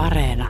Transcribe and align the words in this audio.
Areena. 0.00 0.48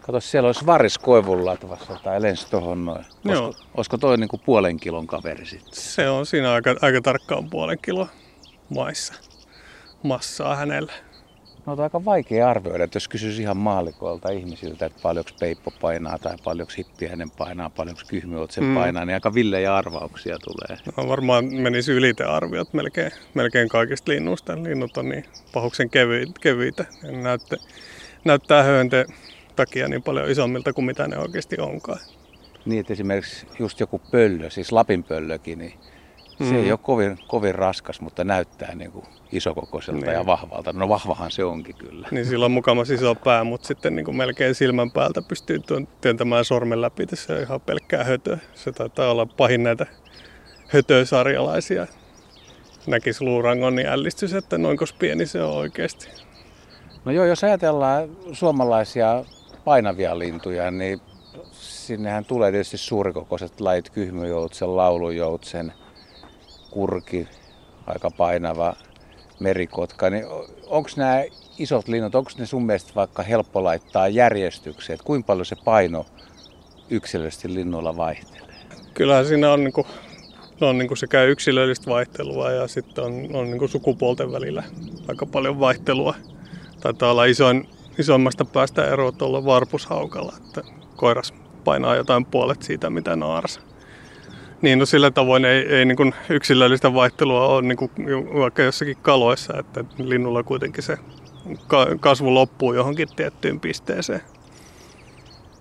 Kato, 0.00 0.20
siellä 0.20 0.46
olisi 0.46 0.66
varis 0.66 0.98
koivun 0.98 1.44
latvassa 1.44 2.00
tai 2.04 2.22
lensi 2.22 2.50
tuohon 2.50 2.84
noin. 2.84 3.04
Joo. 3.24 3.44
Olisiko, 3.44 3.64
olisiko 3.74 3.98
toi 3.98 4.16
niinku 4.16 4.38
puolen 4.38 4.80
kilon 4.80 5.06
kaveri 5.06 5.46
sitten? 5.46 5.74
Se 5.74 6.08
on 6.08 6.26
siinä 6.26 6.52
aika, 6.52 6.74
aika 6.82 7.00
tarkkaan 7.00 7.50
puolen 7.50 7.78
kilo 7.82 8.08
maissa 8.74 9.14
massaa 10.02 10.56
hänellä. 10.56 10.92
No 11.70 11.74
on 11.74 11.80
aika 11.80 12.04
vaikea 12.04 12.48
arvioida, 12.50 12.84
että 12.84 12.96
jos 12.96 13.08
kysyisi 13.08 13.42
ihan 13.42 13.56
maalikoilta 13.56 14.30
ihmisiltä, 14.30 14.86
että 14.86 14.98
paljonko 15.02 15.30
peippo 15.40 15.70
painaa 15.80 16.18
tai 16.18 16.36
paljonko 16.44 16.72
hippiäinen 16.78 17.30
painaa, 17.30 17.70
paljonko 17.70 18.02
kyhmyotsen 18.08 18.64
Mm. 18.64 18.74
painaa, 18.74 19.04
niin 19.04 19.14
aika 19.14 19.34
villejä 19.34 19.76
arvauksia 19.76 20.36
tulee. 20.38 20.78
No, 20.96 21.08
varmaan 21.08 21.44
menisi 21.54 21.92
ylite 21.92 22.24
arviot 22.24 22.72
melkein, 22.72 23.12
melkein 23.34 23.68
kaikista 23.68 24.12
linnuista. 24.12 24.62
Linnut 24.62 24.96
on 24.96 25.08
niin 25.08 25.24
pahuksen 25.54 25.90
kevyi- 25.90 26.32
kevyitä. 26.40 26.84
Ne 27.02 27.12
näytte, 27.12 27.56
näyttää 28.24 28.62
höönte 28.62 29.06
takia 29.56 29.88
niin 29.88 30.02
paljon 30.02 30.30
isommilta 30.30 30.72
kuin 30.72 30.84
mitä 30.84 31.08
ne 31.08 31.18
oikeasti 31.18 31.56
onkaan. 31.60 32.00
Niin, 32.64 32.80
että 32.80 32.92
esimerkiksi 32.92 33.46
just 33.58 33.80
joku 33.80 34.00
pöllö, 34.10 34.50
siis 34.50 34.72
Lapin 34.72 35.04
pöllökin, 35.04 35.58
niin 35.58 35.74
se 36.44 36.52
Mm. 36.52 36.56
ei 36.64 36.70
ole 36.72 36.78
kovin, 36.82 37.18
kovin 37.28 37.54
raskas, 37.54 38.00
mutta 38.00 38.24
näyttää 38.24 38.74
niin 38.74 38.92
kuin 38.92 39.04
isokokoiselta 39.32 40.00
Niin. 40.06 40.12
ja 40.14 40.26
vahvalta. 40.26 40.72
No 40.72 40.88
vahvahan 40.88 41.30
se 41.30 41.44
onkin 41.44 41.74
kyllä. 41.76 42.08
Niin 42.10 42.26
sillä 42.26 42.44
on 42.44 42.50
mukamas 42.50 42.90
iso 42.90 43.14
pää, 43.14 43.44
mutta 43.44 43.66
sitten 43.66 43.96
niin 43.96 44.04
kuin 44.04 44.16
melkein 44.16 44.54
silmän 44.54 44.90
päältä 44.90 45.22
pystyy 45.22 45.58
työn- 45.58 45.88
työntämään 46.00 46.44
sormen 46.44 46.80
läpi. 46.82 47.06
Se 47.14 47.32
on 47.32 47.40
ihan 47.40 47.60
pelkkää 47.60 48.04
hötöä. 48.04 48.38
Se 48.54 48.72
taitaa 48.72 49.10
olla 49.10 49.26
pahin 49.26 49.62
näitä 49.62 49.86
hötösarjalaisia. 50.68 51.86
Näkisi 52.86 53.24
luurangon, 53.24 53.74
niin 53.76 53.88
ällistys, 53.88 54.34
että 54.34 54.58
noinkos 54.58 54.92
pieni 54.92 55.26
se 55.26 55.42
on 55.42 55.52
oikeasti. 55.56 56.08
No 57.04 57.12
joo, 57.12 57.24
jos 57.24 57.44
ajatellaan 57.44 58.08
suomalaisia 58.32 59.24
painavia 59.64 60.18
lintuja, 60.18 60.70
niin 60.70 61.00
sinnehän 61.52 62.24
tulee 62.24 62.50
tietysti 62.50 62.76
suurikokoiset 62.78 63.60
lajit, 63.60 63.90
kyhmyjoutsen, 63.90 64.76
laulujoutsen, 64.76 65.72
kurki, 66.70 67.28
aika 67.86 68.10
painava 68.10 68.74
merikotka. 69.40 70.10
Niin 70.10 70.24
onko 70.66 70.90
nämä 70.96 71.24
isot 71.58 71.88
linnut, 71.88 72.14
onko 72.14 72.30
ne 72.38 72.46
sun 72.46 72.66
mielestä 72.66 72.92
vaikka 72.94 73.22
helppo 73.22 73.64
laittaa 73.64 74.08
järjestykseen, 74.08 74.94
että 74.94 75.06
kuinka 75.06 75.26
paljon 75.26 75.46
se 75.46 75.56
paino 75.64 76.06
yksilöllisesti 76.90 77.54
linnuilla 77.54 77.96
vaihtelee? 77.96 78.54
Kyllähän 78.94 79.26
siinä 79.26 79.52
on, 79.52 79.64
niin 79.64 79.72
kuin, 79.72 79.86
on 80.60 80.78
niin 80.78 80.88
kuin 80.88 80.98
sekä 80.98 81.24
yksilöllistä 81.24 81.90
vaihtelua 81.90 82.50
ja 82.50 82.68
sitten 82.68 83.04
on, 83.04 83.28
on 83.32 83.44
niin 83.44 83.58
kuin 83.58 83.68
sukupuolten 83.68 84.32
välillä 84.32 84.62
aika 85.08 85.26
paljon 85.26 85.60
vaihtelua. 85.60 86.14
Taitaa 86.80 87.10
olla 87.10 87.24
isoin, 87.24 87.68
isoimmasta 87.98 88.44
päästä 88.44 88.84
ero 88.84 89.12
tuolla 89.12 89.44
varpushaukalla, 89.44 90.32
että 90.36 90.62
koiras 90.96 91.34
painaa 91.64 91.96
jotain 91.96 92.24
puolet 92.24 92.62
siitä, 92.62 92.90
mitä 92.90 93.16
naaras. 93.16 93.60
Niin 94.62 94.78
no 94.78 94.86
sillä 94.86 95.10
tavoin 95.10 95.44
ei, 95.44 95.74
ei 95.74 95.84
niin 95.84 95.96
kuin 95.96 96.14
yksilöllistä 96.28 96.94
vaihtelua 96.94 97.46
ole 97.46 97.62
niin 97.62 97.76
kuin 97.76 97.90
vaikka 98.38 98.62
jossakin 98.62 98.96
kaloissa, 99.02 99.58
että 99.58 99.84
linnulla 99.98 100.42
kuitenkin 100.42 100.82
se 100.82 100.96
ka- 101.66 101.86
kasvu 102.00 102.34
loppuu 102.34 102.74
johonkin 102.74 103.08
tiettyyn 103.16 103.60
pisteeseen. 103.60 104.20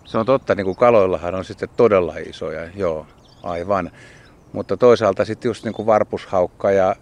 Se 0.06 0.18
on 0.18 0.26
totta, 0.26 0.56
niin 0.56 0.66
kuin 0.66 0.78
kaloillahan 0.78 1.36
on 1.36 1.46
sitten 1.46 1.70
todella 1.78 2.16
isoja, 2.18 2.70
joo, 2.76 3.06
aivan. 3.44 3.92
Mutta 4.54 4.78
toisaalta 4.78 5.26
sitten 5.26 5.50
just 5.50 5.64
niin 5.64 5.74
kuin 5.74 5.86
varpushaukka 5.86 6.72
ja, 6.72 6.96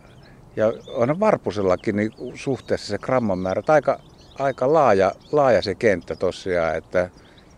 ja 0.55 0.73
on 0.87 1.19
varpusellakin 1.19 1.95
niin 1.95 2.11
suhteessa 2.35 2.87
se 2.87 2.97
gramman 2.97 3.39
määrä, 3.39 3.63
aika, 3.67 3.99
aika 4.39 4.73
laaja, 4.73 5.11
laaja 5.31 5.61
se 5.61 5.75
kenttä 5.75 6.15
tosiaan, 6.15 6.75
että 6.75 7.09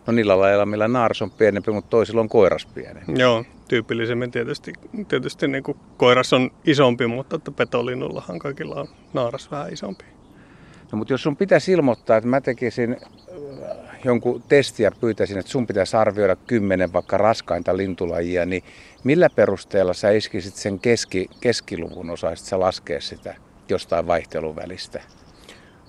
no 0.07 0.13
niillä 0.13 0.39
lailla, 0.39 0.65
millä 0.65 0.87
naaras 0.87 1.21
on 1.21 1.31
pienempi, 1.31 1.71
mutta 1.71 1.89
toisilla 1.89 2.21
on 2.21 2.29
koiras 2.29 2.65
pienempi. 2.65 3.21
Joo, 3.21 3.43
tyypillisemmin 3.69 4.31
tietysti, 4.31 4.73
tietysti 5.07 5.47
niin 5.47 5.63
kuin 5.63 5.77
koiras 5.97 6.33
on 6.33 6.51
isompi, 6.65 7.07
mutta 7.07 7.35
että 7.35 7.51
petolinnullahan 7.51 8.39
kaikilla 8.39 8.75
on 8.75 8.87
naaras 9.13 9.51
vähän 9.51 9.73
isompi. 9.73 10.05
No, 10.91 10.97
mutta 10.97 11.13
jos 11.13 11.23
sun 11.23 11.37
pitäisi 11.37 11.71
ilmoittaa, 11.71 12.17
että 12.17 12.29
mä 12.29 12.41
tekisin 12.41 12.97
äh, 13.01 13.99
jonkun 14.03 14.43
testiä 14.47 14.91
pyytäisin, 15.01 15.37
että 15.37 15.51
sun 15.51 15.67
pitäisi 15.67 15.97
arvioida 15.97 16.35
kymmenen 16.35 16.93
vaikka 16.93 17.17
raskainta 17.17 17.77
lintulajia, 17.77 18.45
niin 18.45 18.63
millä 19.03 19.29
perusteella 19.29 19.93
sä 19.93 20.11
iskisit 20.11 20.55
sen 20.55 20.79
keski, 20.79 21.27
keskiluvun, 21.41 22.09
osaisit 22.09 22.47
sä 22.47 22.59
laskea 22.59 23.01
sitä 23.01 23.35
jostain 23.69 24.07
vaihteluvälistä? 24.07 25.01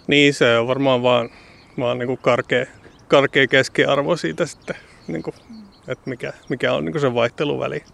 Niin, 0.06 0.34
se 0.34 0.58
on 0.58 0.66
varmaan 0.66 1.02
vaan, 1.02 1.30
vaan 1.78 1.98
niin 1.98 2.06
kuin 2.06 2.18
karkea, 2.18 2.66
karkea 3.08 3.46
keskiarvo 3.46 4.16
siitä 4.16 4.46
sitten, 4.46 4.76
niin 5.08 5.22
kuin, 5.22 5.34
että 5.88 6.10
mikä, 6.10 6.32
mikä 6.48 6.72
on 6.72 6.84
niin 6.84 6.92
kuin 6.92 7.02
se 7.02 7.14
vaihteluväli 7.14 7.84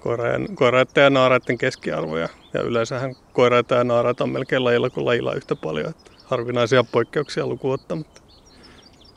koiraiden, 0.00 0.54
koiraiden 0.54 1.02
ja 1.02 1.10
naaraiden 1.10 1.58
keskiarvoja. 1.58 2.28
Ja 2.54 2.62
yleensähän 2.62 3.14
koiraita 3.32 3.74
ja 3.74 3.84
naaraita 3.84 4.24
on 4.24 4.30
melkein 4.30 4.64
lajilla 4.64 4.90
kuin 4.90 5.04
lajilla 5.04 5.34
yhtä 5.34 5.56
paljon, 5.56 5.90
että 5.90 6.10
harvinaisia 6.24 6.84
poikkeuksia 6.84 7.46
lukuun 7.46 7.74
ottamatta. 7.74 8.22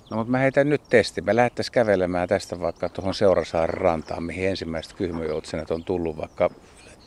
No 0.10 0.18
mutta 0.18 0.32
mä 0.32 0.38
heitän 0.38 0.70
nyt 0.70 0.82
testi. 0.90 1.22
Me 1.22 1.36
lähdettäisiin 1.36 1.74
kävelemään 1.74 2.28
tästä 2.28 2.60
vaikka 2.60 2.90
tuohon 2.90 3.14
Seurasaaren 3.14 3.78
rantaan, 3.78 4.24
mihin 4.24 4.50
ensimmäiset 4.50 4.94
kyhmyjoutsenet 4.94 5.72
on 5.72 5.84
tullut, 5.84 6.18
vaikka 6.18 6.50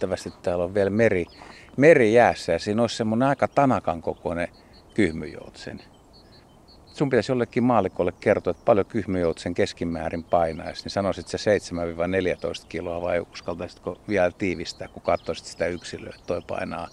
yllättävästi 0.03 0.33
täällä 0.43 0.65
on 0.65 0.75
vielä 0.75 0.91
meri, 0.91 1.27
meri 1.77 2.15
jäässä 2.15 2.53
ja 2.53 2.59
siinä 2.59 2.83
olisi 2.83 2.97
semmoinen 2.97 3.29
aika 3.29 3.49
tanakan 3.49 4.03
kokoinen 4.03 4.49
kyhmyjoutsen. 4.95 5.81
Sun 6.95 7.11
pitäisi 7.11 7.33
jollekin 7.33 7.65
maalikolle 7.65 8.13
kertoa, 8.21 8.51
että 8.51 8.65
paljon 8.65 8.87
kyhmyjoutsen 8.87 9.55
keskimäärin 9.55 10.25
painaisi, 10.25 10.85
niin 10.85 10.91
sanoisit 10.91 11.29
se 11.29 11.39
7-14 12.63 12.67
kiloa 12.69 13.01
vai 13.01 13.21
uskaltaisitko 13.33 13.99
vielä 14.09 14.31
tiivistää, 14.31 14.89
kun 14.89 15.03
katsoisit 15.03 15.47
sitä 15.47 15.67
yksilöä, 15.67 16.13
että 16.15 16.27
toi 16.27 16.41
painaa 16.47 16.89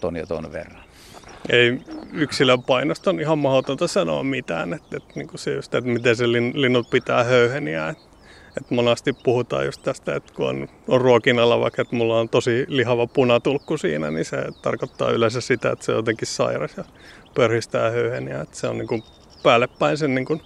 ton 0.00 0.16
ja 0.16 0.26
ton 0.26 0.52
verran. 0.52 0.84
ei 1.48 1.80
yksilön 2.12 2.62
painosta 2.62 3.10
on 3.10 3.20
ihan 3.20 3.38
mahdotonta 3.38 3.88
sanoa 3.88 4.22
mitään. 4.22 4.72
Että, 4.72 4.96
että, 4.96 5.12
niin 5.14 5.28
se 5.34 5.54
just, 5.54 5.74
että 5.74 5.90
miten 5.90 6.16
se 6.16 6.32
lin, 6.32 6.52
linnut 6.54 6.90
pitää 6.90 7.24
höyheniä. 7.24 7.88
Että, 7.88 8.04
että 8.56 8.74
monasti 8.74 9.12
puhutaan 9.12 9.64
just 9.64 9.82
tästä, 9.82 10.16
että 10.16 10.34
kun 10.34 10.48
on, 10.48 10.68
on 10.88 11.00
ruokinnalla 11.00 11.60
vaikka, 11.60 11.82
että 11.82 11.96
mulla 11.96 12.20
on 12.20 12.28
tosi 12.28 12.64
lihava 12.68 13.06
punatulkku 13.06 13.78
siinä, 13.78 14.10
niin 14.10 14.24
se 14.24 14.36
tarkoittaa 14.62 15.10
yleensä 15.10 15.40
sitä, 15.40 15.70
että 15.70 15.84
se 15.84 15.92
on 15.92 15.98
jotenkin 15.98 16.28
sairas 16.28 16.76
ja 16.76 16.84
pörhistää 17.34 17.90
höyheniä. 17.90 18.40
Että 18.40 18.56
se 18.56 18.68
on 18.68 18.78
niin 18.78 18.88
kuin 18.88 19.02
päälle 19.44 19.68
päin 19.78 19.98
sen 19.98 20.14
niin 20.14 20.26
kuin 20.26 20.42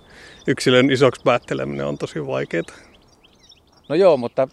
yksilön 0.47 0.91
isoksi 0.91 1.21
päätteleminen 1.25 1.87
on 1.87 1.99
tosi 1.99 2.27
vaikeaa. 2.27 2.65
No 3.89 3.95
joo, 3.95 4.17
mutta 4.17 4.49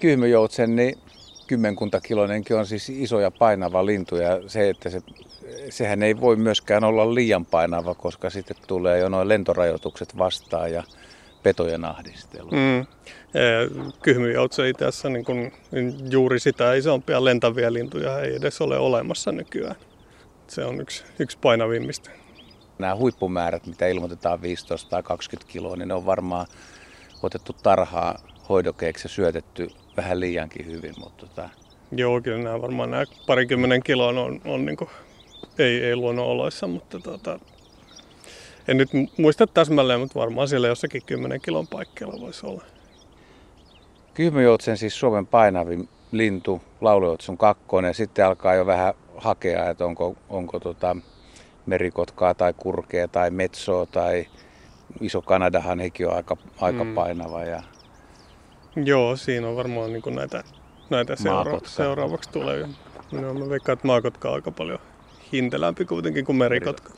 kyhmyjoutsen, 0.00 0.76
niin 0.76 0.98
kymmenkuntakiloinenkin 1.46 2.56
on 2.56 2.66
siis 2.66 2.90
iso 2.90 3.20
ja 3.20 3.30
painava 3.30 3.86
lintu 3.86 4.16
ja 4.16 4.40
se, 4.46 4.68
että 4.68 4.90
se, 4.90 5.00
sehän 5.70 6.02
ei 6.02 6.20
voi 6.20 6.36
myöskään 6.36 6.84
olla 6.84 7.14
liian 7.14 7.46
painava, 7.46 7.94
koska 7.94 8.30
sitten 8.30 8.56
tulee 8.66 8.98
jo 8.98 9.08
noin 9.08 9.28
lentorajoitukset 9.28 10.18
vastaan 10.18 10.72
ja 10.72 10.82
petojen 11.42 11.84
ahdistelu. 11.84 12.50
Mm. 12.50 12.86
Kyhmyjoutse 14.02 14.68
itse 14.68 14.84
asiassa 14.84 15.08
niin 15.08 15.24
kuin 15.24 15.52
juuri 16.10 16.40
sitä 16.40 16.74
isompia 16.74 17.24
lentäviä 17.24 17.72
lintuja 17.72 18.20
ei 18.20 18.36
edes 18.36 18.60
ole 18.60 18.78
olemassa 18.78 19.32
nykyään. 19.32 19.76
Se 20.46 20.64
on 20.64 20.80
yksi, 20.80 21.04
yksi 21.18 21.38
painavimmista. 21.42 22.10
Nämä 22.78 22.96
huippumäärät, 22.96 23.66
mitä 23.66 23.86
ilmoitetaan 23.86 24.42
15 24.42 24.90
tai 24.90 25.02
20 25.02 25.52
kiloa, 25.52 25.76
niin 25.76 25.88
ne 25.88 25.94
on 25.94 26.06
varmaan 26.06 26.46
otettu 27.22 27.52
tarhaa 27.62 28.18
hoidokeiksi 28.48 29.04
ja 29.04 29.08
syötetty 29.08 29.68
vähän 29.96 30.20
liiankin 30.20 30.66
hyvin, 30.66 30.94
mutta 30.98 31.26
tota, 31.26 31.48
Joo, 31.92 32.20
kyllä 32.20 32.42
nämä 32.42 32.62
varmaan 32.62 32.90
nämä 32.90 33.04
parikymmenen 33.26 33.82
kiloa 33.82 34.08
on, 34.08 34.40
on 34.44 34.64
niin 34.64 34.76
kuin, 34.76 34.90
ei, 35.58 35.84
ei 35.84 35.96
luonnonoloissa, 35.96 36.66
mutta 36.66 36.98
tota, 36.98 37.40
en 38.68 38.76
nyt 38.76 38.90
muista 39.18 39.46
täsmälleen, 39.46 40.00
mutta 40.00 40.20
varmaan 40.20 40.48
siellä 40.48 40.68
jossakin 40.68 41.02
10 41.06 41.40
kilon 41.40 41.66
paikkeilla 41.66 42.20
voisi 42.20 42.46
olla. 42.46 42.64
Kyhmyjoutsen 44.14 44.76
siis 44.76 44.98
Suomen 44.98 45.26
painavin 45.26 45.88
lintu, 46.12 46.62
laulujoutsun 46.80 47.38
kakkonen, 47.38 47.94
sitten 47.94 48.26
alkaa 48.26 48.54
jo 48.54 48.66
vähän 48.66 48.94
hakea, 49.16 49.70
että 49.70 49.84
onko, 49.84 50.16
onko 50.28 50.60
tota 50.60 50.96
merikotkaa 51.66 52.34
tai 52.34 52.54
kurkea 52.56 53.08
tai 53.08 53.30
metsoa 53.30 53.86
tai 53.86 54.26
iso 55.00 55.22
Kanadahan 55.22 55.80
hekin 55.80 56.08
on 56.08 56.14
aika, 56.16 56.36
aika 56.60 56.84
Mm. 56.84 56.94
painava. 56.94 57.42
Ja, 57.44 57.62
Joo, 58.76 59.16
siinä 59.16 59.48
on 59.48 59.56
varmaan 59.56 59.92
niin 59.92 60.02
näitä, 60.14 60.44
näitä 60.90 61.16
seura- 61.16 61.60
seuraavaksi 61.64 62.30
tulee. 62.30 62.68
No, 63.12 63.34
mä 63.34 63.48
veikkaan, 63.48 63.74
että 63.74 63.86
maakotka 63.86 64.28
on 64.28 64.34
aika 64.34 64.50
paljon 64.50 64.78
hintelämpi 65.32 65.84
kuitenkin 65.84 66.24
kuin 66.24 66.36
merikotka. 66.36 66.92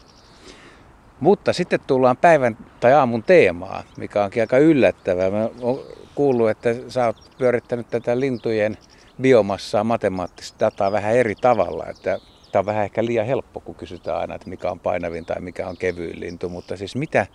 mutta 1.20 1.52
sitten 1.52 1.80
tullaan 1.86 2.16
päivän 2.16 2.56
tai 2.80 2.92
aamun 2.92 3.22
teemaa, 3.22 3.82
mikä 3.96 4.24
onkin 4.24 4.42
aika 4.42 4.58
yllättävää. 4.58 5.30
Mä 5.30 5.48
oon 5.60 5.80
kuullut, 6.14 6.50
että 6.50 6.74
sä 6.88 7.06
oot 7.06 7.16
pyörittänyt 7.38 7.90
tätä 7.90 8.20
lintujen 8.20 8.78
biomassaa, 9.20 9.84
matemaattista 9.84 10.64
dataa 10.66 10.92
vähän 10.92 11.14
eri 11.14 11.34
tavalla. 11.34 11.86
Että 11.86 12.18
Tämä 12.52 12.60
on 12.60 12.66
vähän 12.66 12.84
ehkä 12.84 13.04
liian 13.04 13.26
helppo, 13.26 13.60
kun 13.60 13.74
kysytään 13.74 14.18
aina, 14.18 14.34
että 14.34 14.48
mikä 14.48 14.70
on 14.70 14.80
painavin 14.80 15.24
tai 15.24 15.40
mikä 15.40 15.68
on 15.68 15.76
kevyin 15.76 16.20
lintu, 16.20 16.48
mutta 16.48 16.76
siis 16.76 16.96
mitä, 16.96 17.26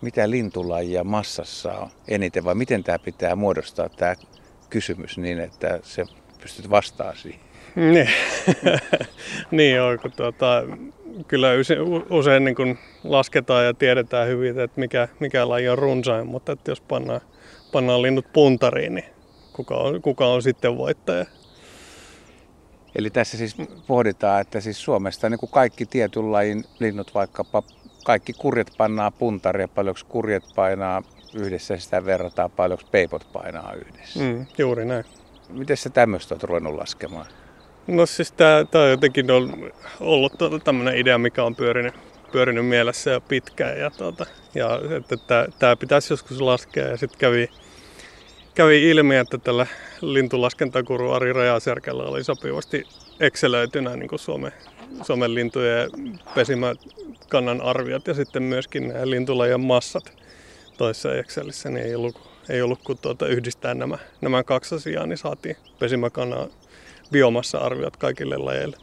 mitä 0.00 0.30
lintulajia 0.30 1.04
massassa 1.04 1.72
on 1.72 1.88
eniten 2.08 2.44
vai 2.44 2.54
miten 2.54 2.84
tämä 2.84 2.98
pitää 2.98 3.36
muodostaa 3.36 3.88
tämä 3.88 4.14
kysymys 4.70 5.18
niin, 5.18 5.40
että 5.40 5.80
se 5.82 6.04
pystyt 6.42 6.70
vastaamaan 6.70 7.16
siihen? 7.16 7.40
Niin, 7.76 8.08
niin 9.50 9.80
on, 9.80 9.98
kun 9.98 10.12
tuota, 10.12 10.62
kyllä 11.28 11.48
usein 12.10 12.44
niin 12.44 12.56
kun 12.56 12.78
lasketaan 13.04 13.64
ja 13.64 13.74
tiedetään 13.74 14.28
hyvin, 14.28 14.60
että 14.60 14.80
mikä, 14.80 15.08
mikä 15.20 15.48
laji 15.48 15.68
on 15.68 15.78
runsain, 15.78 16.26
mutta 16.26 16.52
että 16.52 16.70
jos 16.70 16.80
pannaan, 16.80 17.20
pannaan 17.72 18.02
linnut 18.02 18.32
puntariin, 18.32 18.94
niin 18.94 19.04
kuka 19.52 19.76
on, 19.76 20.02
kuka 20.02 20.26
on 20.26 20.42
sitten 20.42 20.78
voittaja? 20.78 21.24
Eli 22.94 23.10
tässä 23.10 23.36
siis 23.36 23.56
pohditaan, 23.86 24.40
että 24.40 24.60
siis 24.60 24.82
Suomesta 24.82 25.30
niin 25.30 25.38
kuin 25.38 25.50
kaikki 25.50 25.86
tietyn 25.86 26.32
lajin 26.32 26.64
linnut, 26.78 27.14
vaikkapa 27.14 27.62
kaikki 28.04 28.32
kurjet 28.32 28.72
pannaan 28.78 29.12
puntaria, 29.12 29.68
paljonko 29.68 30.00
kurjet 30.08 30.44
painaa 30.54 31.02
yhdessä, 31.34 31.76
sitä 31.76 32.04
verrataan 32.04 32.50
paljonko 32.50 32.84
peipot 32.90 33.32
painaa 33.32 33.72
yhdessä. 33.72 34.20
Mm, 34.20 34.46
juuri 34.58 34.84
näin. 34.84 35.04
Miten 35.48 35.76
sä 35.76 35.90
tämmöistä 35.90 36.34
oot 36.34 36.42
ruvennut 36.42 36.74
laskemaan? 36.74 37.26
No 37.86 38.06
siis 38.06 38.32
tää, 38.32 38.64
tää 38.64 38.82
on 38.82 38.90
jotenkin 38.90 39.30
on 39.30 39.72
ollut 40.00 40.38
tuota, 40.38 40.58
tämmöinen 40.58 40.96
idea, 40.96 41.18
mikä 41.18 41.44
on 41.44 41.56
pyörinyt, 41.56 41.94
pyörinyt 42.32 42.66
mielessä 42.66 43.10
jo 43.10 43.20
pitkään. 43.20 43.78
Ja, 43.78 43.90
tuota, 43.90 44.26
ja 44.54 44.80
että 44.96 45.16
tää, 45.16 45.46
tää 45.58 45.76
pitäisi 45.76 46.12
joskus 46.12 46.40
laskea 46.40 46.86
ja 46.86 46.96
sitten 46.96 47.18
kävi, 47.18 47.50
kävi 48.56 48.90
ilmi, 48.90 49.16
että 49.16 49.38
tällä 49.38 49.66
lintulaskentakuru 50.00 51.12
Ari 51.12 51.32
Rajasjärkellä 51.32 52.02
oli 52.02 52.24
sopivasti 52.24 52.84
excelöitynä 53.20 53.96
niin 53.96 54.08
kuin 54.08 54.18
Suomen, 54.18 54.52
Suomen 55.02 55.34
lintujen 55.34 55.90
pesimäkannan 56.34 57.60
arviot 57.60 58.06
ja 58.06 58.14
sitten 58.14 58.42
myöskin 58.42 58.88
nämä 58.88 59.10
lintulajien 59.10 59.60
massat 59.60 60.12
toisessa 60.78 61.14
Excelissä, 61.14 61.70
niin 61.70 61.86
ei 61.86 61.94
ollut, 61.94 62.30
ei 62.48 62.62
ollut 62.62 62.82
kuin 62.84 62.98
tuota 62.98 63.26
yhdistää 63.26 63.74
nämä, 63.74 63.98
nämä 64.20 64.42
kaksi 64.42 64.74
asiaa, 64.74 65.06
niin 65.06 65.18
saatiin 65.18 65.56
pesimäkannan 65.78 66.50
biomassa-arviot 67.12 67.96
kaikille 67.96 68.36
lajeille. 68.36 68.76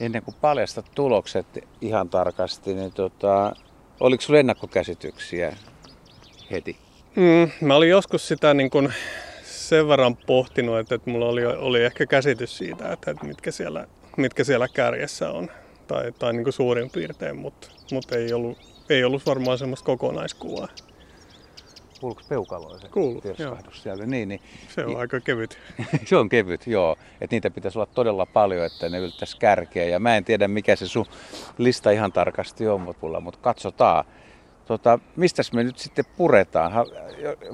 Ennen 0.00 0.22
kuin 0.22 0.34
paljastat 0.40 0.86
tulokset 0.94 1.46
ihan 1.80 2.08
tarkasti, 2.08 2.74
niin 2.74 2.92
tota, 2.92 3.56
oliko 4.00 4.20
sinulla 4.20 4.40
ennakkokäsityksiä 4.40 5.56
heti? 6.50 6.89
Mm, 7.20 7.66
mä 7.66 7.76
olin 7.76 7.90
joskus 7.90 8.28
sitä 8.28 8.54
niin 8.54 8.70
kun 8.70 8.92
sen 9.42 9.88
verran 9.88 10.16
pohtinut, 10.16 10.78
että, 10.78 10.94
että 10.94 11.10
mulla 11.10 11.26
oli, 11.26 11.46
oli 11.46 11.84
ehkä 11.84 12.06
käsitys 12.06 12.58
siitä, 12.58 12.92
että, 12.92 13.10
että 13.10 13.26
mitkä, 13.26 13.50
siellä, 13.50 13.86
mitkä 14.16 14.44
siellä 14.44 14.68
kärjessä 14.68 15.30
on. 15.30 15.50
Tai, 15.86 16.12
tai 16.18 16.32
niin 16.32 16.52
suurin 16.52 16.90
piirtein, 16.90 17.36
mutta, 17.36 17.68
mutta 17.92 18.16
ei, 18.16 18.32
ollut, 18.32 18.58
ei 18.90 19.04
ollut 19.04 19.26
varmaan 19.26 19.58
semmoista 19.58 19.86
kokonaiskuvaa. 19.86 20.68
Kuuluuko 22.00 22.22
peukaloa 22.28 22.78
se 22.78 22.88
Kuuluu, 22.88 23.22
siellä? 23.72 24.06
Niin, 24.06 24.28
niin. 24.28 24.40
Se 24.68 24.84
on 24.84 24.96
aika 24.96 25.20
kevyt. 25.20 25.58
se 26.08 26.16
on 26.16 26.28
kevyt, 26.28 26.66
joo. 26.66 26.96
Et 27.20 27.30
niitä 27.30 27.50
pitäisi 27.50 27.78
olla 27.78 27.88
todella 27.94 28.26
paljon, 28.26 28.66
että 28.66 28.88
ne 28.88 28.98
yltäisi 28.98 29.38
kärkeä. 29.38 29.84
Ja 29.84 30.00
mä 30.00 30.16
en 30.16 30.24
tiedä, 30.24 30.48
mikä 30.48 30.76
se 30.76 30.86
sun 30.86 31.06
lista 31.58 31.90
ihan 31.90 32.12
tarkasti 32.12 32.68
on, 32.68 32.80
mutta, 32.80 33.20
mutta 33.20 33.40
katsotaan. 33.42 34.04
Tota, 34.70 34.98
mistä 35.16 35.42
me 35.52 35.64
nyt 35.64 35.78
sitten 35.78 36.04
puretaan? 36.16 36.72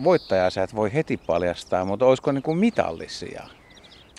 Voittajaa 0.04 0.50
sä 0.50 0.62
et 0.62 0.74
voi 0.74 0.94
heti 0.94 1.16
paljastaa, 1.16 1.84
mutta 1.84 2.06
olisiko 2.06 2.32
niin 2.32 2.42
kuin 2.42 2.58
mitallisia? 2.58 3.42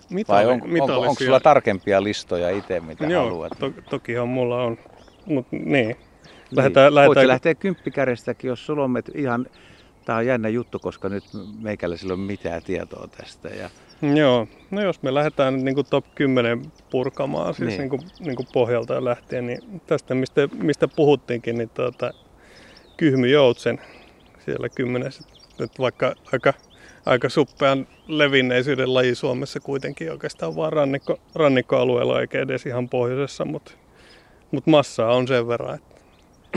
Mitalli, 0.09 0.45
Vai 0.45 0.53
on, 0.53 0.61
mitallisia. 0.65 0.95
onko, 0.97 1.09
onko 1.09 1.23
sulla 1.23 1.39
tarkempia 1.39 2.03
listoja 2.03 2.49
itse, 2.49 2.79
mitä 2.79 3.05
Joo, 3.05 3.23
haluat? 3.23 3.51
To, 3.59 3.73
tokihan 3.89 4.27
mulla 4.27 4.63
on, 4.63 4.77
mutta 5.25 5.55
niin. 5.55 5.95
Lähdetään, 6.51 6.85
niin. 6.85 6.95
lähdetään... 6.95 7.15
Voit 7.15 7.27
lähteä 7.27 7.55
kymppikärestäkin, 7.55 8.47
jos 8.47 8.65
sulla 8.65 8.83
on 8.83 8.93
ihan 9.15 9.45
tämä 10.05 10.17
on 10.17 10.25
jännä 10.25 10.49
juttu, 10.49 10.79
koska 10.79 11.09
nyt 11.09 11.23
meikällä 11.59 11.95
ei 12.03 12.11
ole 12.11 12.17
mitään 12.17 12.63
tietoa 12.63 13.07
tästä. 13.17 13.49
Ja... 13.49 13.69
Joo, 14.15 14.47
no 14.71 14.81
jos 14.81 15.03
me 15.03 15.13
lähdetään 15.13 15.65
niin 15.65 15.75
kuin 15.75 15.87
top 15.89 16.05
10 16.15 16.71
purkamaan 16.91 17.53
siis 17.53 17.67
niin. 17.67 17.79
Niin 17.79 17.89
kuin, 17.89 18.01
niin 18.19 18.35
kuin 18.35 18.47
pohjalta 18.53 19.05
lähtien, 19.05 19.47
niin 19.47 19.81
tästä 19.87 20.15
mistä, 20.15 20.49
mistä 20.53 20.87
puhuttiinkin, 20.87 21.57
niin 21.57 21.69
tuota, 21.69 22.13
kyhmyjoutsen 22.97 23.81
siellä 24.45 24.69
kymmenessä, 24.69 25.23
nyt 25.59 25.79
vaikka 25.79 26.15
aika, 26.33 26.53
aika 27.05 27.29
suppean 27.29 27.87
levinneisyyden 28.07 28.93
laji 28.93 29.15
Suomessa 29.15 29.59
kuitenkin 29.59 30.11
oikeastaan 30.11 30.55
vaan 30.55 30.73
rannikko, 30.73 31.19
rannikkoalueella 31.35 32.21
eikä 32.21 32.41
edes 32.41 32.65
ihan 32.65 32.89
pohjoisessa, 32.89 33.45
mutta, 33.45 33.71
mutta 34.51 34.71
massaa 34.71 35.15
on 35.15 35.27
sen 35.27 35.47
verran, 35.47 35.75
että 35.75 36.01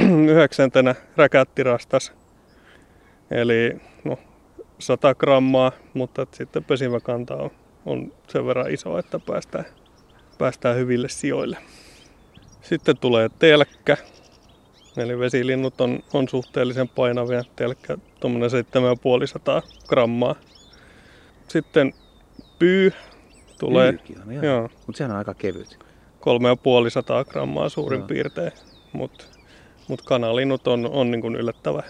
yhdeksäntenä 0.33 0.95
räkättirastas 1.17 2.13
Eli 3.31 3.77
no, 4.05 4.19
100 4.79 5.15
grammaa, 5.15 5.73
mutta 5.95 6.27
sitten 6.33 6.65
pesimäkanta 6.65 7.35
on, 7.35 7.51
on 7.87 8.13
sen 8.29 8.47
verran 8.47 8.71
iso, 8.71 8.99
että 8.99 9.19
päästään, 9.19 9.65
päästään 10.39 10.77
hyville 10.77 11.09
sijoille. 11.09 11.57
Sitten 12.63 12.97
tulee 12.97 13.29
telkkä. 13.39 13.97
Eli 14.97 15.19
vesilinnut 15.19 15.81
on, 15.81 16.01
on 16.13 16.29
suhteellisen 16.29 16.89
painavia. 16.89 17.45
Telkkä 17.57 17.99
tuommoinen 18.21 18.51
7500 18.51 19.63
grammaa. 19.89 20.35
Sitten 21.49 21.93
pyy 22.59 22.93
tulee. 23.59 23.99
on, 24.27 24.35
joo. 24.35 24.45
joo. 24.45 24.69
Mutta 24.87 24.99
sehän 24.99 25.11
on 25.11 25.19
aika 25.19 25.35
kevyt. 25.35 25.79
3500 26.21 27.25
grammaa 27.25 27.69
suurin 27.69 28.01
joo. 28.01 28.07
piirtein. 28.07 28.53
Mutta 28.93 29.25
mut 29.89 30.03
kanalinnut 30.03 30.69
on, 30.69 30.87
on 30.87 31.11
niin 31.11 31.21
kuin 31.21 31.37
yllättävän 31.37 31.85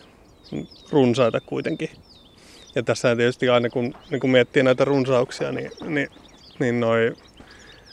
runsaita 0.91 1.41
kuitenkin. 1.41 1.91
Ja 2.75 2.83
tässä 2.83 3.17
tietysti 3.17 3.49
aina 3.49 3.69
kun, 3.71 3.95
niin 4.11 4.21
kun 4.21 4.31
miettii 4.31 4.63
näitä 4.63 4.85
runsauksia, 4.85 5.53
niin, 5.53 5.71
niin, 5.87 6.09
niin 6.59 6.81
noi, 6.81 7.15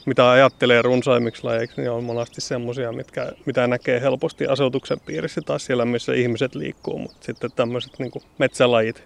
mitä 0.07 0.29
ajattelee 0.29 0.81
runsaimmiksi 0.81 1.43
lajeiksi, 1.43 1.81
niin 1.81 1.91
on 1.91 2.03
monasti 2.03 2.41
semmoisia, 2.41 2.91
mitkä, 2.91 3.31
mitä 3.45 3.67
näkee 3.67 4.01
helposti 4.01 4.47
asutuksen 4.47 4.99
piirissä 4.99 5.41
taas 5.41 5.65
siellä, 5.65 5.85
missä 5.85 6.13
ihmiset 6.13 6.55
liikkuu. 6.55 6.97
Mutta 6.97 7.17
sitten 7.25 7.51
tämmöiset 7.55 7.99
niin 7.99 8.11
metsälajit, 8.37 9.03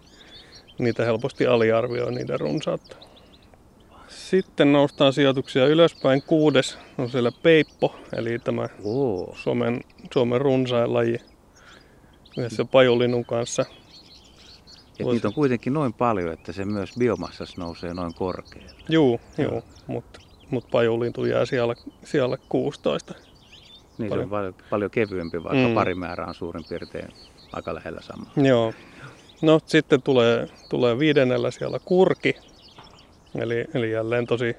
niitä 0.78 1.06
helposti 1.06 1.48
aliarvioi 1.48 2.12
niiden 2.12 2.40
runsautta. 2.40 2.96
Sitten 4.08 4.72
noustaan 4.72 5.14
sijoituksia 5.14 5.68
ylöspäin. 5.68 6.22
Kuudes 6.22 6.78
on 6.98 7.10
siellä 7.10 7.32
peippo, 7.44 7.96
eli 8.18 8.40
tämä 8.40 8.68
Suomen, 9.36 9.82
Suomen 10.14 10.42
runsain 10.42 10.94
laji 10.94 11.18
yhdessä 12.38 12.66
pajulinnun 12.66 13.26
kanssa. 13.26 13.66
Ja 15.00 15.06
niitä 15.06 15.28
on 15.28 15.34
kuitenkin 15.34 15.74
noin 15.74 15.94
paljon, 15.94 16.34
että 16.34 16.52
se 16.52 16.66
myös 16.66 16.92
biomassassa 17.00 17.62
nousee 17.62 17.94
noin 17.94 18.14
korkealle. 18.14 18.72
Juu, 18.90 19.22
juu. 19.38 19.64
mutta 19.88 20.21
mut 20.52 20.72
pajulintu 20.72 21.26
jää 21.26 21.46
siellä, 21.46 21.76
siellä 22.04 22.38
16. 22.50 23.14
Niin 23.98 24.10
paljon. 24.10 24.20
se 24.20 24.24
on 24.24 24.30
paljon, 24.30 24.56
paljon 24.70 24.92
kevyempi, 24.92 25.44
vaikka 25.44 25.68
mm. 25.68 25.74
parimäärä 25.74 26.26
on 26.26 26.36
suurin 26.36 26.64
piirtein 26.70 27.10
aika 27.54 27.76
lähellä 27.76 28.02
sama. 28.02 28.32
Joo. 28.38 28.74
No 29.42 29.60
sitten 29.66 30.02
tulee, 30.02 30.48
tulee 30.70 31.00
viidennellä 31.00 31.52
siellä 31.52 31.80
kurki, 31.86 32.36
eli, 33.36 33.66
eli 33.74 33.92
jälleen 33.92 34.28
tosi, 34.28 34.56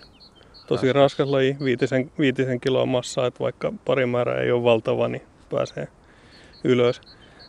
tosi 0.67 0.87
raskas, 0.87 0.95
raskas 0.95 1.29
laji, 1.29 1.57
viitisen, 1.65 2.11
viitisen 2.19 2.61
kiloa 2.61 2.87
massaa, 2.87 3.27
että 3.27 3.41
vaikka 3.41 3.73
parimäärä 3.85 4.41
ei 4.41 4.53
ole 4.53 4.63
valtava, 4.63 5.09
niin 5.09 5.23
pääsee 5.51 5.89
ylös. 6.65 7.01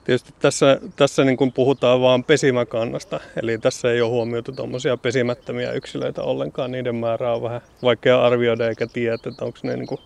Tietysti 0.03 0.33
tässä, 0.39 0.79
tässä 0.95 1.23
niin 1.23 1.37
kuin 1.37 1.51
puhutaan 1.51 2.01
vain 2.01 2.23
pesimäkannasta, 2.23 3.19
eli 3.41 3.57
tässä 3.57 3.91
ei 3.91 4.01
ole 4.01 4.09
huomioitu 4.09 4.51
tuommoisia 4.51 4.97
pesimättömiä 4.97 5.71
yksilöitä 5.71 6.21
ollenkaan. 6.21 6.71
Niiden 6.71 6.95
määrä 6.95 7.33
on 7.33 7.41
vähän 7.41 7.61
vaikea 7.83 8.25
arvioida 8.25 8.69
eikä 8.69 8.87
tiedä, 8.87 9.15
että 9.15 9.45
onko 9.45 9.59
ne 9.63 9.75
niin 9.75 9.87
kuin 9.87 10.01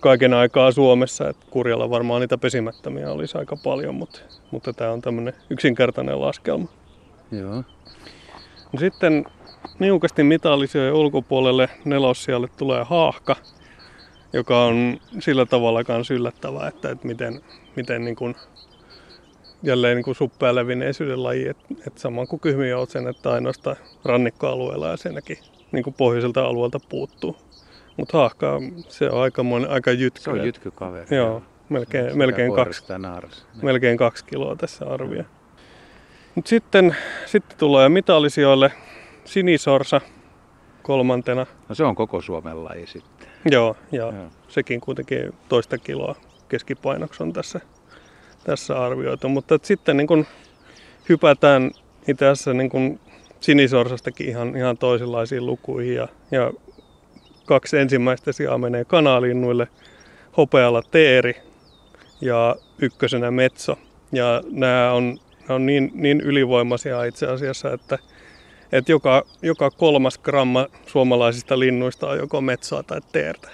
kaiken 0.00 0.34
aikaa 0.34 0.72
Suomessa. 0.72 1.28
Että 1.28 1.46
Kurjalla 1.50 1.90
varmaan 1.90 2.20
niitä 2.20 2.38
pesimättömiä 2.38 3.12
olisi 3.12 3.38
aika 3.38 3.56
paljon, 3.56 3.94
mutta, 3.94 4.18
mutta 4.50 4.72
tämä 4.72 4.90
on 4.90 5.02
tämmöinen 5.02 5.34
yksinkertainen 5.50 6.20
laskelma. 6.20 6.68
Joo. 7.30 7.64
No 8.72 8.80
sitten 8.80 9.24
niukasti 9.78 10.22
mitallisioiden 10.22 10.94
ulkopuolelle 10.94 11.68
nelossijalle 11.84 12.48
tulee 12.56 12.84
haahka, 12.84 13.36
joka 14.32 14.64
on 14.64 15.00
sillä 15.18 15.46
tavalla 15.46 15.82
myös 15.88 16.10
yllättävää, 16.10 16.68
että, 16.68 16.90
että 16.90 17.06
miten, 17.06 17.40
miten 17.76 18.04
niin 18.04 18.16
kuin 18.16 18.34
jälleen 19.62 19.96
niin 19.96 20.04
kuin 20.04 20.14
suppea 20.14 20.54
levinneisyyden 20.54 21.22
laji, 21.22 21.48
että 21.48 21.64
et 21.86 21.98
saman 21.98 22.26
kuin 22.26 22.40
kyhmijoutsen, 22.40 23.08
että 23.08 23.32
ainoastaan 23.32 23.76
rannikkoalueella 24.04 24.88
ja 24.88 24.96
senäkin 24.96 25.38
niin 25.72 25.84
kuin 25.84 25.94
pohjoiselta 25.94 26.44
alueelta 26.44 26.80
puuttuu. 26.88 27.36
Mutta 27.96 28.18
haahka, 28.18 28.60
se 28.88 29.10
on 29.10 29.22
aika, 29.22 29.42
monen, 29.42 29.70
aika 29.70 29.90
jytky. 29.92 30.20
Se 30.20 30.30
on 30.30 30.44
jytkykaveri. 30.44 31.16
Joo, 31.16 31.42
melkein, 31.68 32.18
melkein, 32.18 32.54
kaksi, 32.54 32.84
melkein 33.62 33.96
kaksi 33.96 34.24
kiloa 34.24 34.56
tässä 34.56 34.86
arvia. 34.86 35.24
Mut 36.34 36.46
sitten, 36.46 36.96
sitten 37.26 37.58
tulee 37.58 37.88
mitallisijoille 37.88 38.72
sinisorsa 39.24 40.00
kolmantena. 40.82 41.46
No 41.68 41.74
se 41.74 41.84
on 41.84 41.94
koko 41.94 42.20
Suomen 42.20 42.64
laji 42.64 42.86
sitten. 42.86 43.28
Joo, 43.50 43.76
ja 43.92 44.02
Joo. 44.02 44.12
sekin 44.48 44.80
kuitenkin 44.80 45.32
toista 45.48 45.78
kiloa 45.78 46.14
keskipainoksi 46.48 47.22
on 47.22 47.32
tässä, 47.32 47.60
tässä 48.46 48.84
arvioitu. 48.84 49.28
Mutta 49.28 49.58
sitten 49.62 49.96
niin 49.96 50.06
kun 50.06 50.26
hypätään 51.08 51.70
itse 52.08 52.26
asiassa 52.26 52.54
niin 52.54 52.70
kun 52.70 53.00
sinisorsastakin 53.40 54.28
ihan, 54.28 54.56
ihan 54.56 54.78
toisenlaisiin 54.78 55.46
lukuihin. 55.46 55.94
Ja, 55.94 56.08
ja 56.30 56.52
kaksi 57.46 57.78
ensimmäistä 57.78 58.32
sijaa 58.32 58.58
menee 58.58 58.84
kanalinnuille, 58.84 59.68
hopealla 60.36 60.82
teeri 60.82 61.36
ja 62.20 62.56
ykkösenä 62.78 63.30
metso. 63.30 63.78
Ja 64.12 64.42
nämä 64.50 64.92
on, 64.92 65.18
nämä 65.40 65.54
on 65.54 65.66
niin, 65.66 65.90
niin 65.94 66.20
ylivoimaisia 66.20 67.04
itse 67.04 67.26
asiassa, 67.26 67.72
että, 67.72 67.98
että 68.72 68.92
joka, 68.92 69.24
joka 69.42 69.70
kolmas 69.70 70.18
gramma 70.18 70.66
suomalaisista 70.86 71.58
linnuista 71.58 72.08
on 72.08 72.18
joko 72.18 72.40
metsoa 72.40 72.82
tai 72.82 73.00
teertä. 73.12 73.48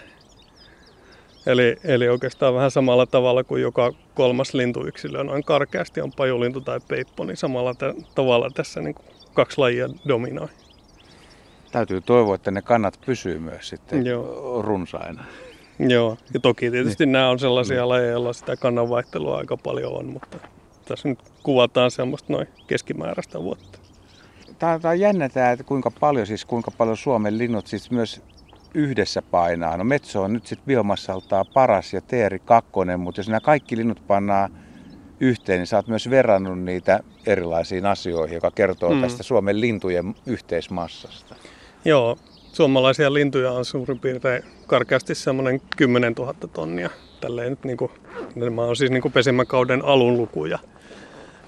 Eli, 1.47 1.77
eli 1.85 2.09
oikeastaan 2.09 2.55
vähän 2.55 2.71
samalla 2.71 3.07
tavalla 3.07 3.45
kuin 3.45 3.63
joka 3.63 3.93
kolmas 4.15 4.55
lintuyksilö 4.55 5.25
noin 5.25 5.45
karkeasti 5.45 6.01
on 6.01 6.13
pajulintu 6.13 6.61
tai 6.61 6.81
peippo, 6.89 7.25
niin 7.25 7.37
samalla 7.37 7.75
t- 7.75 8.15
tavalla 8.15 8.51
tässä 8.55 8.81
niin 8.81 8.95
kuin 8.95 9.07
kaksi 9.35 9.59
lajia 9.59 9.89
dominoi. 10.09 10.49
Täytyy 11.73 12.01
toivoa, 12.01 12.35
että 12.35 12.51
ne 12.51 12.63
kannat 12.63 12.99
pysyy 13.07 13.39
myös 13.39 13.69
sitten 13.69 14.07
Joo. 14.07 14.63
runsaina. 14.63 15.25
Joo, 15.79 16.17
ja 16.35 16.41
toki 16.41 16.71
tietysti 16.71 17.07
niin. 17.07 17.13
nämä 17.13 17.31
on 17.31 17.39
sellaisia 17.39 17.81
niin. 17.81 17.89
lajeja, 17.89 18.11
joilla 18.11 18.33
sitä 18.33 18.57
kannanvaihtelua 18.57 19.39
aika 19.39 19.57
paljon 19.57 19.99
on, 19.99 20.07
mutta 20.07 20.39
tässä 20.85 21.09
nyt 21.09 21.19
kuvataan 21.43 21.91
semmoista 21.91 22.33
noin 22.33 22.49
keskimääräistä 22.67 23.43
vuotta. 23.43 23.79
Tämä, 24.59 24.79
tämä 24.79 24.93
on 24.93 25.01
jännä 25.01 25.29
tämä, 25.29 25.51
että 25.51 25.65
kuinka 25.65 25.91
paljon, 26.01 26.27
siis 26.27 26.45
kuinka 26.45 26.71
paljon 26.71 26.97
Suomen 26.97 27.39
linnut 27.39 27.67
siis 27.67 27.91
myös 27.91 28.23
yhdessä 28.75 29.23
painaa. 29.23 29.77
No 29.77 29.85
Metso 29.85 30.23
on 30.23 30.33
nyt 30.33 30.47
sitten 30.47 30.67
biomassaltaan 30.67 31.47
paras 31.55 31.93
ja 31.93 32.01
Teeri 32.01 32.39
kakkonen, 32.39 33.01
mutta 33.01 33.19
jos 33.19 33.29
nämä 33.29 33.41
kaikki 33.41 33.77
linnut 33.77 34.07
pannaan 34.07 34.53
yhteen, 35.21 35.59
niin 35.59 35.67
sä 35.67 35.77
oot 35.77 35.89
myös 35.89 36.11
verrannut 36.11 36.61
niitä 36.61 37.01
erilaisiin 37.27 37.87
asioihin, 37.87 38.35
joka 38.35 38.51
kertoo 38.51 38.95
mm. 38.95 39.01
tästä 39.01 39.23
Suomen 39.23 39.61
lintujen 39.61 40.15
yhteismassasta. 40.27 41.35
Joo, 41.85 42.17
suomalaisia 42.53 43.13
lintuja 43.13 43.53
on 43.53 43.65
suurin 43.65 43.99
piirtein 43.99 44.43
karkeasti 44.67 45.15
semmoinen 45.15 45.61
10 45.77 46.13
000 46.13 46.35
tonnia. 46.53 46.91
Tälleen 47.21 47.51
nyt 47.51 47.65
niin 47.65 47.77
kuin, 47.77 47.91
nämä 48.35 48.63
on 48.63 48.77
siis 48.77 48.91
niin 48.91 49.03
kuin 49.03 49.13
pesimäkauden 49.13 49.85
alun 49.85 50.17
lukuja. 50.17 50.59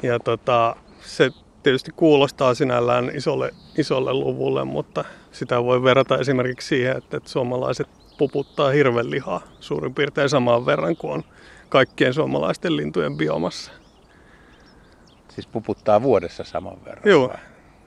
Ja 0.03 0.19
tota, 0.19 0.77
se 1.01 1.31
tietysti 1.65 1.93
kuulostaa 1.97 2.55
sinällään 2.55 3.11
isolle, 3.15 3.51
isolle 3.79 4.13
luvulle, 4.13 4.65
mutta 4.65 5.05
sitä 5.33 5.65
voi 5.65 5.83
verrata 5.83 6.19
esimerkiksi 6.19 6.69
siihen, 6.69 6.97
että, 6.97 7.17
että 7.17 7.31
suomalaiset 7.31 7.89
puputtaa 8.19 8.71
hirvenlihaa 8.71 9.41
suurin 9.61 9.95
piirtein 9.95 10.29
samaan 10.29 10.67
verran 10.67 10.97
kuin 10.97 11.13
on 11.13 11.25
kaikkien 11.69 12.15
suomalaisten 12.15 12.77
lintujen 12.77 13.17
biomassa. 13.17 13.73
Siis 15.29 15.47
puputtaa 15.47 16.03
vuodessa 16.03 16.45
saman 16.45 16.85
verran? 16.85 17.03
Joo. 17.05 17.33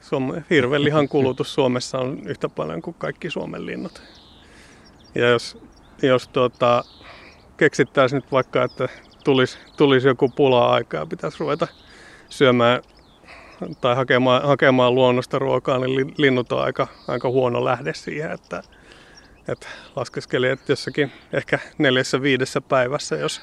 Suom- 0.02 0.44
hirvenlihan 0.50 1.10
kulutus 1.10 1.54
Suomessa 1.54 1.98
on 1.98 2.22
yhtä 2.26 2.50
paljon 2.50 2.82
kuin 2.82 2.96
kaikki 3.00 3.30
Suomen 3.30 3.66
linnut. 3.66 4.02
Ja 5.16 5.30
jos, 5.30 5.58
jos 6.02 6.28
tuota, 6.28 6.84
keksittäisiin 7.58 8.22
nyt 8.22 8.32
vaikka, 8.32 8.64
että 8.64 8.88
tulisi, 9.24 9.58
tulisi 9.78 10.08
joku 10.08 10.30
pula-aika 10.30 10.98
ja 10.98 11.06
pitäisi 11.06 11.40
ruveta 11.40 11.68
syömään 12.30 12.82
tai 13.82 13.96
hakemaan, 13.96 14.44
hakemaan 14.44 14.96
luonnosta 14.96 15.40
ruokaa, 15.40 15.80
niin 15.80 16.14
linnut 16.18 16.52
on 16.52 16.62
aika, 16.62 16.88
aika 17.08 17.30
huono 17.30 17.66
lähde 17.66 17.94
siihen, 17.94 18.32
että, 18.32 18.64
että 19.48 19.68
laskeskeli, 19.96 20.48
että 20.48 20.72
jossakin 20.72 21.12
ehkä 21.34 21.60
neljässä 21.78 22.22
viidessä 22.22 22.62
päivässä, 22.62 23.16
jos 23.16 23.42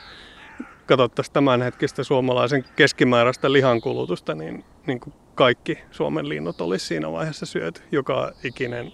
katsottaisiin 0.87 1.33
tämänhetkistä 1.33 2.05
suomalaisen 2.05 2.65
keskimääräistä 2.77 3.53
lihankulutusta, 3.53 4.35
niin, 4.35 4.65
niin 4.87 5.01
kuin 5.01 5.15
kaikki 5.35 5.79
Suomen 5.91 6.29
linnut 6.29 6.61
olisi 6.61 6.87
siinä 6.87 7.13
vaiheessa 7.13 7.47
syöty. 7.47 7.83
Joka 7.93 8.33
ikinen 8.45 8.93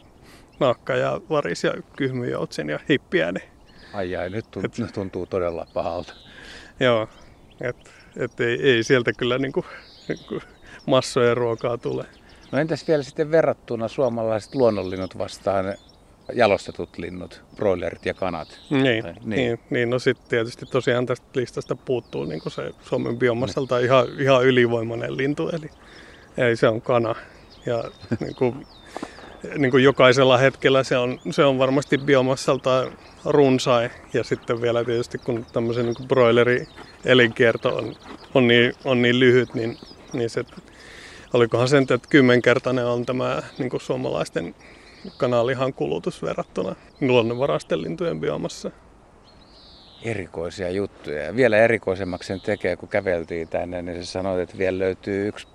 naakka 0.60 0.96
ja 0.96 1.20
varis 1.30 1.64
ja 1.64 1.74
kyhmyjoutsin 1.96 2.68
ja 2.68 2.78
hippiäni. 2.88 3.40
Ai 3.92 4.16
ai, 4.16 4.30
nyt 4.30 4.50
tuntuu, 4.50 4.84
et, 4.84 4.92
tuntuu 4.92 5.26
todella 5.26 5.66
pahalta. 5.74 6.14
Joo, 6.80 7.08
että 7.60 7.90
et 8.16 8.40
ei, 8.40 8.62
ei 8.62 8.82
sieltä 8.82 9.12
kyllä 9.12 9.38
niin 9.38 9.52
kuin, 9.52 9.66
niin 10.08 10.18
kuin 10.28 10.42
massojen 10.86 11.36
ruokaa 11.36 11.78
tule. 11.78 12.04
No 12.52 12.58
entäs 12.58 12.88
vielä 12.88 13.02
sitten 13.02 13.30
verrattuna 13.30 13.88
suomalaiset 13.88 14.54
luonnonlinnut 14.54 15.18
vastaan 15.18 15.74
jalostetut 16.34 16.98
linnut, 16.98 17.42
broilerit 17.56 18.06
ja 18.06 18.14
kanat. 18.14 18.48
Niin, 18.70 19.02
tai, 19.04 19.12
niin. 19.12 19.28
niin, 19.28 19.60
niin 19.70 19.90
no 19.90 19.98
sitten 19.98 20.28
tietysti 20.28 20.66
tosiaan 20.66 21.06
tästä 21.06 21.26
listasta 21.34 21.76
puuttuu 21.76 22.24
niin 22.24 22.40
se 22.48 22.70
Suomen 22.82 23.18
biomassalta 23.18 23.76
niin. 23.76 23.84
ihan, 23.84 24.06
ihan 24.18 24.44
ylivoimainen 24.44 25.16
lintu, 25.16 25.48
eli, 25.48 25.70
eli 26.36 26.56
se 26.56 26.68
on 26.68 26.82
kana. 26.82 27.14
Ja 27.66 27.84
niin 28.20 28.34
kuin, 28.34 28.66
niin 29.58 29.70
kuin 29.70 29.84
jokaisella 29.84 30.38
hetkellä 30.38 30.82
se 30.82 30.98
on, 30.98 31.20
se 31.30 31.44
on 31.44 31.58
varmasti 31.58 31.98
biomassalta 31.98 32.90
runsain. 33.24 33.90
Ja 34.14 34.24
sitten 34.24 34.62
vielä 34.62 34.84
tietysti 34.84 35.18
kun 35.18 35.46
tämmöisen 35.52 35.86
niin 35.86 36.08
broileri 36.08 36.66
elinkierto 37.04 37.76
on, 37.76 37.96
on, 38.34 38.48
niin, 38.48 38.72
on 38.84 39.02
niin 39.02 39.20
lyhyt, 39.20 39.54
niin, 39.54 39.78
niin 40.12 40.30
se, 40.30 40.44
olikohan 41.34 41.68
sen, 41.68 41.82
että 41.82 42.08
kymmenkertainen 42.08 42.86
on 42.86 43.06
tämä 43.06 43.42
niin 43.58 43.70
kuin 43.70 43.80
suomalaisten 43.80 44.54
kanalihan 45.16 45.74
kulutus 45.74 46.22
verrattuna 46.22 46.76
luonnonvaraisten 47.00 47.82
lintujen 47.82 48.20
biomassa. 48.20 48.70
Erikoisia 50.02 50.70
juttuja. 50.70 51.22
Ja 51.22 51.36
vielä 51.36 51.56
erikoisemmaksi 51.56 52.26
sen 52.26 52.40
tekee, 52.40 52.76
kun 52.76 52.88
käveltiin 52.88 53.48
tänne, 53.48 53.82
niin 53.82 54.04
se 54.04 54.10
sanoi, 54.10 54.42
että 54.42 54.58
vielä 54.58 54.78
löytyy 54.78 55.28
yksi 55.28 55.46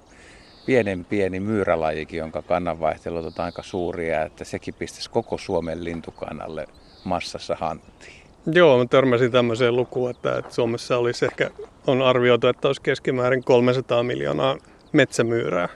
pienen 0.66 1.06
pieni 1.06 1.40
myyrälajikin, 1.40 2.20
jonka 2.20 2.42
kannanvaihtelut 2.42 3.26
on 3.26 3.46
aika 3.46 3.64
suuria, 3.64 4.24
että 4.24 4.44
sekin 4.44 4.74
pistäisi 4.74 5.10
koko 5.10 5.38
Suomen 5.38 5.84
lintukannalle 5.84 6.68
massassa 7.04 7.56
hanttiin. 7.60 8.26
Joo, 8.52 8.78
mä 8.78 8.86
törmäsin 8.86 9.32
tämmöiseen 9.32 9.76
lukuun, 9.76 10.12
että, 10.12 10.38
että 10.38 10.54
Suomessa 10.54 10.98
olisi 10.98 11.26
ehkä, 11.26 11.52
on 11.88 12.02
arvioitu, 12.02 12.48
että 12.48 12.68
olisi 12.68 12.82
keskimäärin 12.82 13.44
300 13.44 14.04
miljoonaa 14.04 14.58
metsämyyrää 14.92 15.70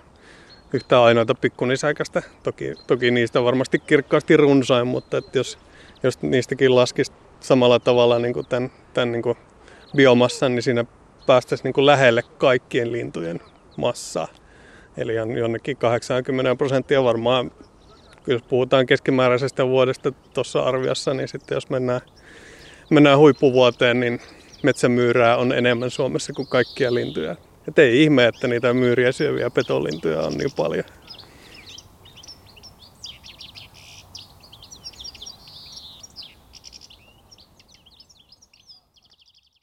yhtä 0.73 1.03
ainoita 1.03 1.35
pikkunisäkästä. 1.35 2.21
Toki, 2.43 2.73
toki 2.87 3.11
niistä 3.11 3.43
varmasti 3.43 3.79
kirkkaasti 3.79 4.37
runsain, 4.37 4.87
mutta 4.87 5.17
että 5.17 5.37
jos, 5.37 5.59
jos 6.03 6.21
niistäkin 6.21 6.75
laskisi 6.75 7.11
samalla 7.39 7.79
tavalla 7.79 8.19
niin 8.19 8.33
kuin 8.33 8.45
tämän, 8.45 8.71
tämän 8.93 9.11
niin 9.11 9.21
kuin 9.21 9.37
biomassan, 9.95 10.55
niin 10.55 10.63
siinä 10.63 10.85
päästäisiin 11.27 11.63
niin 11.63 11.73
kuin 11.73 11.85
lähelle 11.85 12.23
kaikkien 12.37 12.91
lintujen 12.91 13.39
massaa. 13.77 14.27
Eli 14.97 15.15
jonnekin 15.39 15.77
80 15.77 16.55
prosenttia 16.55 17.03
varmaan, 17.03 17.51
jos 18.27 18.41
puhutaan 18.41 18.85
keskimääräisestä 18.85 19.67
vuodesta 19.67 20.11
tuossa 20.33 20.59
arviossa, 20.59 21.13
niin 21.13 21.27
sitten 21.27 21.55
jos 21.55 21.69
mennään, 21.69 22.01
mennään 22.89 23.17
huippuvuoteen, 23.17 23.99
niin 23.99 24.21
metsämyyrää 24.63 25.37
on 25.37 25.51
enemmän 25.51 25.89
Suomessa 25.89 26.33
kuin 26.33 26.47
kaikkia 26.47 26.93
lintuja. 26.93 27.35
Et 27.67 27.79
ei 27.79 28.03
ihme, 28.03 28.25
että 28.25 28.47
niitä 28.47 28.73
myyriä 28.73 29.11
syöviä 29.11 29.49
petolintuja 29.49 30.21
on 30.21 30.33
niin 30.33 30.51
paljon. 30.57 30.83